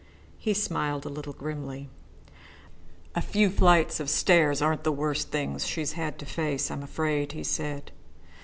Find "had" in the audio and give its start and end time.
5.91-6.17